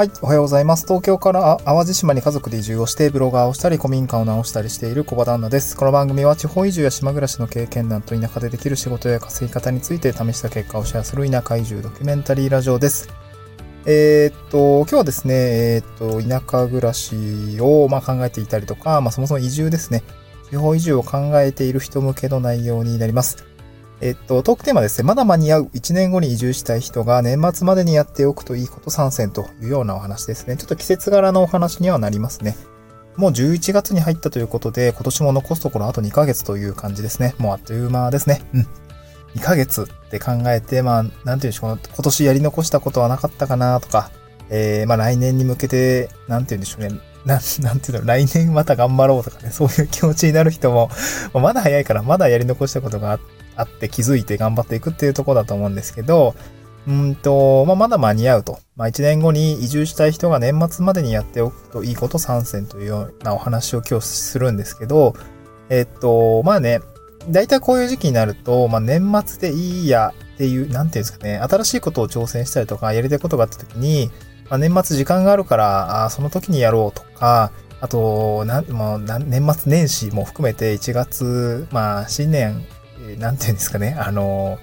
[0.00, 0.86] はい、おはようございます。
[0.86, 5.76] 東京から淡路島に家族で移住をして、ブロガーをしたり、古民家を直したりしている小場旦那です。
[5.76, 13.10] この番組は地方移住や島暮らしの経験談と田舎でできる仕事や稼ぎ方について試した結果をシェアする田舎移住ドキュメンタリーラジオです。
[13.84, 20.02] えー、っと、今日はですね、えー、っと、田舎暮らしを、ま、考えていたりとか、まあ、そもそも移住ですね。
[20.48, 23.49] 地方移住を考えている人向けの内容になります。
[24.00, 25.06] えっと、トークテーマですね。
[25.06, 30.56] まだ間に合う1年後に移住したい人が年末までにやっておくといいこと参戦というようなお話ですね。
[30.56, 32.56] ちょっと季節柄のお話にはなりますね。
[33.16, 37.34] もう11月に入ったということで、今年も残すところあと2ヶ月という感じですね。
[37.36, 38.42] もうあっという間ですね。
[38.54, 38.66] うん。
[39.34, 44.10] 2ヶ月って考えて、まあ、なんていうんでしょう、今年やり残したことはなかったかなとか、
[44.48, 46.98] えー、まあ来年に向けて、なんていうんでしょうね。
[47.26, 50.90] な、なんていうの、来年また頑張ろうとかね、そういう気持ちになる人も、
[51.34, 56.34] まだ早いから、まだやり残したことがあって、あって気づいて頑張っていくっていうとこだと思うんですけど、
[56.88, 58.58] うんと、まあ、まだ間に合うと。
[58.76, 65.14] まあ、1年後に移住したい人が年末までにやっておくといいこと参戦というようなお話を今日するんですけど、
[65.68, 66.80] えっと、まあね、
[67.28, 74.10] 大体こういう時期になると、まあ、年末でいいやっていう、なんていうんですかね、新しいことを挑戦したりとか、やりたいことがあった時に、
[74.48, 82.64] まあ、年末時間があるから、あその時にやろうとか、あと、なもう年末年始も含めて1月、まあ、新年
[83.18, 84.58] なんていうんですかね、あの、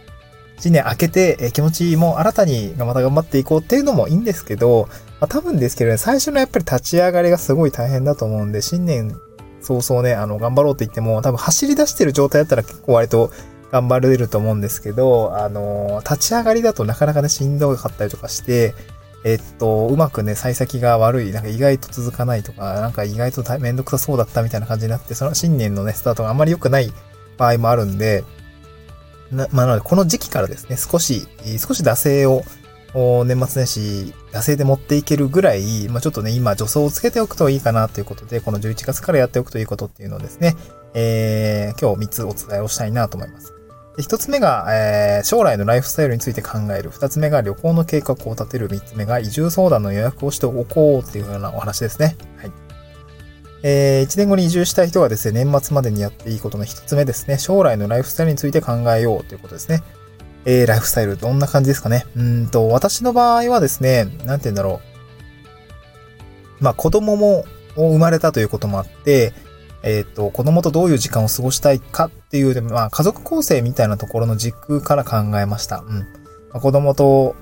[0.59, 4.87] 新年明けてえ気持ちも新たにまた頑張っていこうっていうのもいいんですけど、
[5.19, 9.15] まあ、多分ですけどね、最初のやっぱり立ち上がりがすごい大変だと思うんで、新年
[9.61, 13.31] 早々ね、あの、頑張ろうって言っても、多分走り出してる状態だったら結構割と
[13.71, 18.73] 頑張れると思うんですけど、あの、立ち上がりだとなかなかね、しんどかったりとかして、
[19.23, 26.93] えっと、うまくね、幸先が悪い、なんか意外と続かないとか、なんか意外とめんどくさそうだったみたいな感じになって、その新年のね、スタートがあんまり良くない
[27.37, 28.23] 場合もあるんで、
[29.31, 31.27] な、まあ、なので、この時期からですね、少し、
[31.59, 32.43] 少し惰性を、
[32.93, 40.55] 年末年始、惰性で持っていけるぐらい、まあ、ちょっとね、今、助走をつけておくといいかなということで、この11月からやっておくということっていうのをですね、
[40.93, 43.53] えー、今日3つお伝えをしたいなと思います。
[43.97, 46.91] 1つ目が、えー、将来のライフスタイルについて考える。
[46.91, 48.69] 2つ目が旅行の計画を立てる。
[48.69, 52.15] 3つ目が移住相談の予約をしておこうっていうようなお話ですね。
[52.37, 52.66] はい。
[53.63, 59.83] えー、1年後に移住したい人がですね、年末までにやっていいことの1つ目ですね、将来のライフスタイルについて考えようということですね。
[60.45, 62.05] えー、ライフスタイルどんな感じですかね。
[62.15, 64.81] うんと、私の場合はですね、なんて言うんだろ
[66.59, 66.63] う。
[66.63, 69.33] まあ、子供も生まれたということもあって、
[69.83, 75.83] えっ、ー、と、子供とどういう時間を過ごしたいかっていう、まあ、家族構成みたいなところの軸から考えました。
[75.87, 75.99] うん。
[75.99, 76.05] ま
[76.55, 77.35] あ、子供と、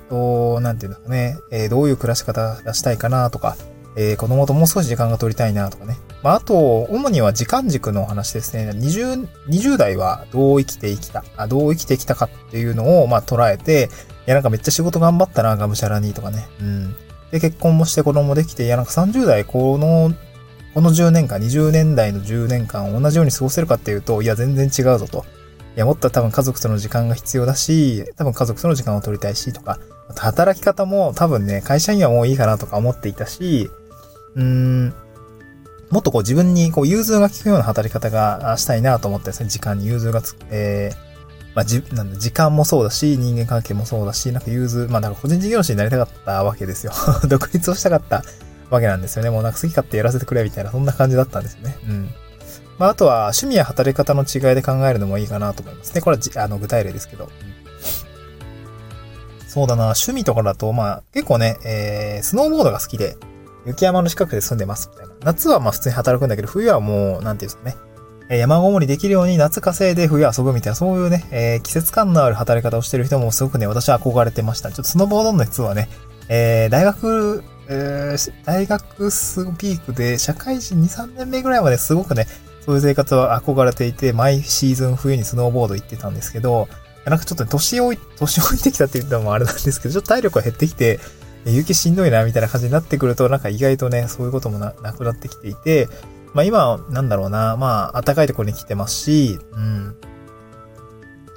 [0.60, 3.56] なんていうんだかね、えー、どういう暮らし方がしたいかなとか、
[3.96, 5.96] えー、子供ともう少し時間が取りたいなとかね。
[6.22, 8.70] まあ、あと、主には時間軸のお話ですね。
[8.70, 13.90] 20、20代はどう生きてきた、あどう生きてきたかっていうのを、まあ、捉えて、
[14.26, 16.48] いや、なんかめっちゃ仕事頑張ったな、がむしゃらにとかね。
[16.60, 16.96] うん。
[17.30, 20.12] で、結婚もして子供もできて、いや、なんか30代、この、
[20.74, 25.24] この10年間、20年代の10年間同じように過ごせるかっていうと、いや、全然違うぞと。
[25.76, 29.78] いや、もっと多分家族との時間が必要だし、多分家族との時間を取りたいしとか、
[30.16, 33.70] 働き方も多分ね、会社員はもういいかなとか思っていたし、
[34.34, 34.94] うーん、
[35.90, 41.06] もっとこう自分にこう融通が効くような働き方がしたいなと思ってですね、時間に融通がつく、えー、
[41.56, 46.92] まあ、じ、なんだ、時間もそうだし、人間関係もそうだし、なんか融通、まあ、なんか個人事業主になりたかったわけですよ。
[47.28, 48.24] 独立をしたかった
[48.68, 49.30] わけなんですよね。
[49.30, 51.78] もうなんか好き勝手やらせてくれみたいな、そんな感じだったんですよね。
[51.88, 52.10] うん。
[52.78, 56.02] まあ、あとは趣味や働き方の違いで考えるのもいいかなと思いますね。
[56.02, 57.30] これはじあの具体例ですけど。
[59.48, 63.16] そうだな、趣味とかだと、まあ、結構ね、えー、スノーボードが好きで、
[63.66, 65.14] 雪山の近くで住んでますみたいな。
[65.24, 67.76] 夏はまあ普通に働くんだけど、冬はもう、なんていうんですかね。
[68.28, 74.70] 山ごもりできるように夏稼いで冬遊ぶみたいな、そういうね、えー、季節感のある働き方をしてる人もすごくね、私は憧れてました。
[74.70, 75.88] ちょっとスノボードの人はね、
[76.28, 82.26] えー、大学、えー、大学スピークで社会人2、3年目ぐらいまですごくね、
[82.64, 86.68] そういう生活は憧れていて、毎シーズン冬にスノーボード行ってたんですけど、
[87.04, 90.98] なんかちょっと、年老い、年老いてきたって言ったのもあれなんですけど、ちょっと体力が減ってきて、
[91.52, 95.88] 雪しんどいな、みたいな感じになってくると、なんか意外とね、そういうこともなくなってきていて、
[96.34, 99.96] まあ今、なんだろうな、まあ暖かいところに来てますし、うん。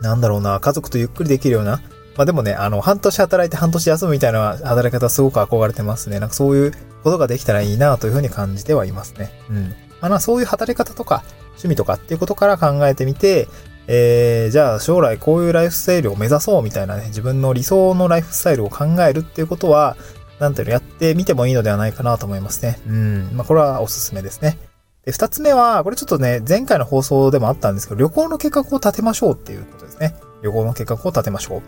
[0.02, 1.82] なんだろうな、家族とゆっくりできるような、
[2.18, 6.20] まあでもね、あの、半年働いて半年休むみたいな働き方すごく憧れてますね。
[6.20, 6.72] なんかそういう
[7.04, 9.32] ことができたらいいなというふうに感じてはいますね。
[9.50, 9.74] うん。
[10.02, 13.48] まあそういう働き方とか、趣味とかっていうことから考えてみて、
[13.92, 19.98] えー、じゃあ将来こういうライフスタイルを目指そうみたいなね、自分の理想のライフスタイルを考えるっていうことは、
[20.40, 22.80] なんていうの、やってみてもいいのではないかなと思いますね。
[22.88, 23.30] うん。
[23.34, 24.60] まあ、これはおすすめですね。
[25.06, 30.16] で、二つ目は、これちょっとね、前回の放送でもあったんですけど、旅行の計画を立てましょうっていうことですね。
[30.44, 31.62] 旅行の計画を立てましょう。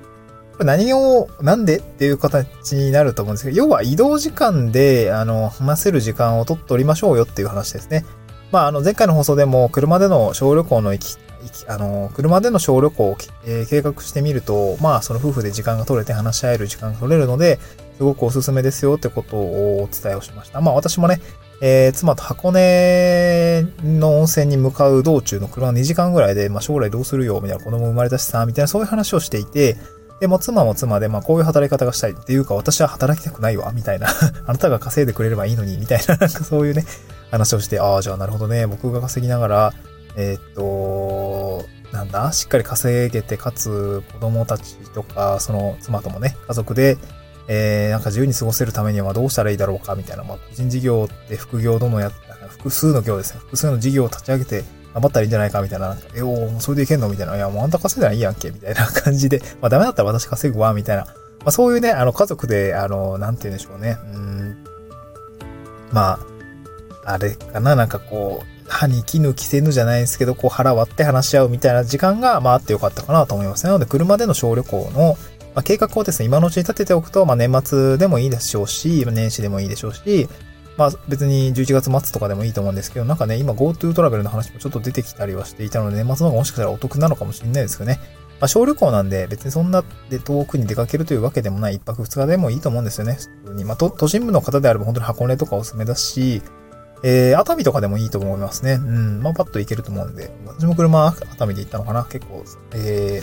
[0.53, 8.05] これ何を、なんでっていう形になると思うんですけど、要は移動時間で、あの、話せる時間を取っておりましょうよっていう話ですね。
[8.51, 11.17] まあ、あの、前回の放送でも、車での小旅行の、行き
[11.67, 17.59] あの、車での小旅行を、えー、計画してみると、まあ、その夫婦で時間が取れて話し合える時間が取れるので、
[17.97, 20.61] すごくおすすめですよってことをお伝えをしました。
[20.61, 21.21] まあ、私もね、
[21.61, 29.77] えー、妻と箱根の温泉に向かう道中の車2時間ぐらいで、まあ、将来どうするよ、みたいな子供生まれたしさ、みたいなそういう話をしていて、
[30.21, 34.07] でも妻も妻で、まあこういう働き方がしたいっていうか私は働きたくないわ、みたいな
[34.45, 36.85] あなたが稼いでくれればいいのに、みたいな、なんかそういうね、
[37.31, 39.73] 話をして、ああ、じゃあなるほどね、僕が稼ぎながら、
[40.15, 46.97] えー、っと、なんだ、しっかり稼げて、かつ子供たちとか、その妻ともね、家族で、
[47.47, 52.09] えー、なんか自由に過ごせるためにはどうしたらいいだろうか、みたいな、まあ個人事業って副業どのや、
[52.49, 54.63] 複数の業ですね、複数の事業を立ち上げて、
[54.93, 57.35] 頑張ったらいいんじゃないかみたいな、なんか、え、お、それでいけんのみたいな。
[57.35, 61.05] いや、もうあんた稼いだらいいやんけみたいな 感じで、まあダメだったら私稼ぐわ、みたいな。
[61.05, 61.13] ま
[61.45, 63.97] あそういうね、あの、家族で、あの、なんて言うんでしょうね。
[64.13, 64.57] うん。
[65.91, 66.19] ま
[67.05, 73.65] あ、あれかな、なんかこう、歯に絹着せぬじゃないですけど、こう腹割って話し合うみたいな時間が、まああってよかったかなと思います。
[73.65, 75.17] なので、車での小旅行の、
[75.53, 80.29] まあ、計画をですね、今のうちに立てておくと、まあ年末でもいいでしょうし、年始でもいいでしょうし、
[80.77, 87.99] まあ別に11月末とかでもいいと思うんですけど、なんかね、今 GoTo トラベルの話もちょっと出てきたりはしていたので、年末の方がもしかしたらお得なのかもしれないですけどね。
[88.39, 93.17] まあ小旅行なんで別にそんなで遠くに出かけるというわけでもない1泊2日でもいいと思うんですよね。
[93.43, 93.65] 普通に。
[93.65, 96.41] まあ都心部の方であれば本当に箱根とかおすすめだし、
[97.03, 98.73] えー、熱海とかでもいいと思いますね。
[98.73, 99.21] うん。
[99.21, 100.31] まあパッと行けると思うんで。
[100.45, 102.43] 私も車熱海で行ったのかな結構、
[102.73, 103.21] え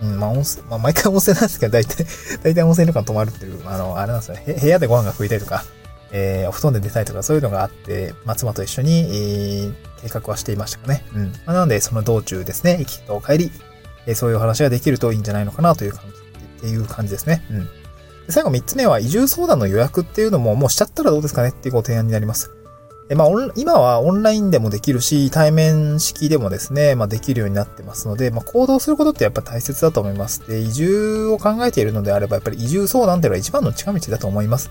[0.00, 2.06] ー、うん、まあ温泉、まあ毎回温泉なんですけど、大体、
[2.42, 4.58] 大体温泉旅館泊まるっていう、あの、あれなんですよね。
[4.60, 5.64] 部屋でご飯が食いたいとか、
[6.12, 11.04] えー、お布団で寝たいとかそういうのがあって、まあ、妻と一緒に、えー、計画はしていましたかね。
[11.14, 11.24] うん。
[11.24, 13.52] まあ、なので、その道中ですね、行きと帰り、
[14.06, 16.16] えー、そういう話ができるといいんじゃないのかなという感じ、
[16.58, 17.44] っていう感じですね。
[17.50, 17.68] うん。
[18.28, 22.50] 最後3つ目は移住相談の予約っていうのももうしちゃったらどうですかねっていうご提案になります。
[23.10, 30.40] えまあ、今はオンラインでもできるし、対面式でもですね、まあ、できるようになってますので、まあ、行動することってやっぱ大切だと思います。
[30.48, 34.70] で、移住を考えているのであれば、やっぱり移住相談っていうのは一番の近道だと思います。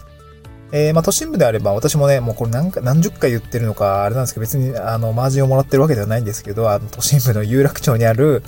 [0.72, 8.42] えー、まあ、都心部であれば、私もね、もうこれ何何十回言ってるのか、あれなんですけど、別に、あの、マージンをもらってるわけではないんですけど、あの、都心部の有楽町にある、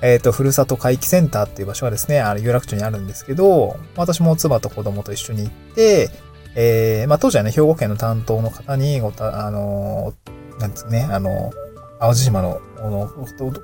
[0.00, 6.10] えっ、ー、と、ふるさと回帰センターっていう場所はですね、あの、有楽町にあるんですけど、私も妻と子供と一緒に行って、
[6.56, 10.14] えー、まあ、当時はね、兵庫県の担当の方にごた、あの、
[10.58, 11.52] なんですね、あの、
[12.00, 12.60] 淡路島の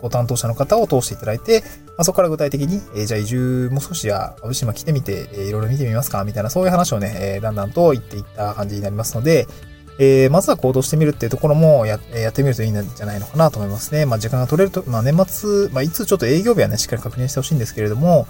[0.00, 9.46] ご担当者の方を通していただいて、まあ、そこから具体的に、えー、じゃあ移住も少しじゃあ淡路島来てみて、えー、いろいろ見てみますかみたいなそういう話をね、えー、だんだんと言っていった感じになりますので、
[9.98, 14.06] えー、まずは行動してみるっていうところもややってみるといいんじゃないのかなと思いますね。
[14.06, 18.26] まあ時間が取れると、まあ年末、まあいつちょっと営業日はね、しっかり確認してほしいんですけれども、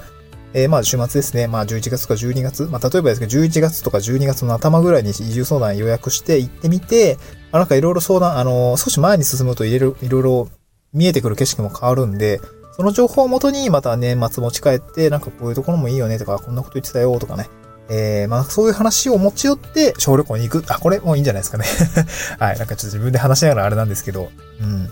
[0.53, 1.47] えー、まあ週末ですね。
[1.47, 2.65] まあ11月とか12月。
[2.65, 7.19] まあ例えばですけど、11月とか12月の頭ぐらいに移住相談予約して行ってみて、
[7.53, 10.49] あなんかいろいろ相談、あのー、少し前に進むといろいろ
[10.93, 12.41] 見えてくる景色も変わるんで、
[12.73, 17.49] その情報をもとにまた年末持ち帰って、なんかこういうところもいいよねとか、こんなこと言ってたよとかね。
[17.89, 20.73] えー、まあそういう話を持ち寄って小旅行に行く。
[20.73, 21.65] あ、これもういいんじゃないですかね。
[22.39, 22.59] はい。
[22.59, 24.31] なんかちょっと自分で話しながらあれなんですけど、
[24.61, 24.89] うん。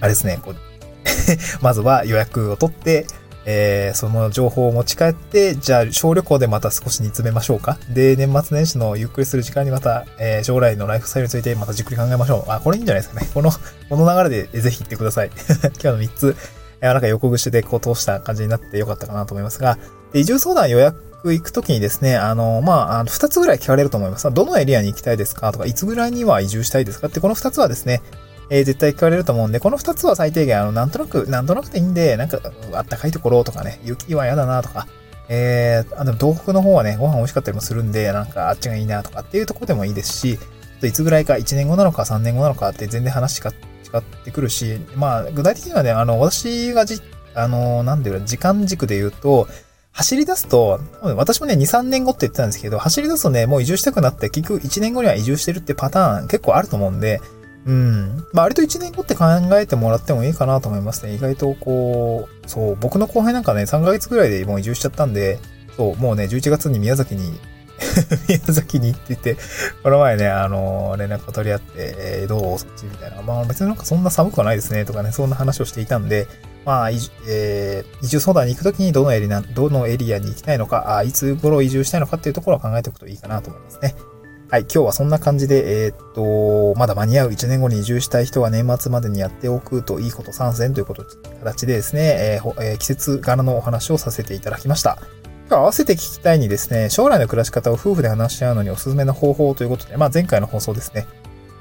[0.00, 0.56] あれですね、こう
[1.60, 3.06] まずは予約を取って、
[3.50, 7.78] えー、その情報を持ち帰って、じゃあ小旅行でまた少し煮詰めましょうか。
[7.88, 12.50] で、年末年始のゆっくりする時間にまた、えー、将来のライフスタイルについてまたじっくり考えましょう。
[12.50, 13.26] あ、これいいんじゃないですかね。
[13.32, 15.30] この、この流れでぜひ行ってください。
[15.80, 16.36] 今日の3つ、
[16.82, 19.78] えー、なんか横串でこう通した感じになってよかったかなと思いますが、
[20.12, 24.30] で移住相談予約行くときにですね、あの、まあ、あの、二つぐらい聞かれると思います。
[24.30, 28.02] どのエリアに行きたいですかとか、いつぐらいには移住したいですかって、この二つはですね、
[28.50, 32.40] えー、絶対聞かれると思うんで、この二つは最低限、あの、なんとなく、なんとなくでいいんで、なんか、
[32.72, 34.86] あったかいところとかね、雪は嫌だなとか、
[35.28, 40.38] えー、あ、でも東北の方はね、ご飯美味しかったりもするんで、なんかあっちがいいなとかっていうとこでもいいですし、
[40.82, 43.54] いつぐらいか、1年後なのか3年後なのかって全然話が違
[43.98, 47.00] ってくるし、まあ、具体的にはね、あの、私がじ、
[47.34, 49.48] あの、なんでいう時間軸で言うと、
[49.92, 50.80] 走り出すと、
[51.16, 57.20] 私もね、2、3年後って言ってたんですけど、走り出すとね、もう移住したくなって、結局1年後には移住してるってパターン結構あると思うんで、
[57.66, 58.24] うん。
[58.32, 61.14] まあ、割と1年後って考えてもらってもいいかなと思いますね。
[61.14, 65.38] 意外とこう、そう、僕の後輩なんかね、3ヶ月ぐらいでもう移住しちゃったんで、
[65.76, 67.38] そう、もうね、11月に宮崎に
[68.28, 69.36] 宮崎に行ってて、
[69.82, 72.58] この前ね、あの、連絡を取り合って、えー、どう？
[72.58, 73.22] そっちみたいな。
[73.22, 76.26] まあ別になんかそんな寒くはないですね、とかね、そんな話をしていたんで、
[76.64, 83.94] まあ、えー、移住相談に行くときにどのエリア、どのエリアに行きたいのか、あいつ頃移住したいのかっていうところを考えておくといいかなと思いますね。
[84.50, 91.04] はい、今日はそんな感じで、えー、っと、まだ間に合う1年後に移住したい人は年末までにやっておくといいこと参戦ということ、
[91.40, 94.96] 形でですね、えーえー、季節柄のお話をさせていただきました。
[95.50, 101.06] 合わせて聞きたいにですね、将来の暮らし方を夫婦で話し合うのにおすすめの方法ということで、まあ前回の放送ですね。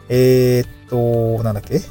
[0.08, 1.82] えー、っと、なんだっけ？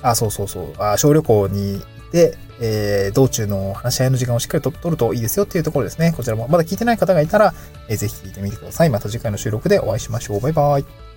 [0.00, 0.72] あ、そうそうそう。
[0.78, 6.12] あ、小旅行にで、えー、道中の話し合いの時間をしっかりと取るといいですよっていうところですね。
[6.16, 7.54] こちらもまだ聞いてない方がいたら、
[7.88, 8.90] えー、ぜひ聞いてみてください。
[8.90, 10.40] また次回の収録でお会いしましょう。
[10.40, 11.07] バイバイ。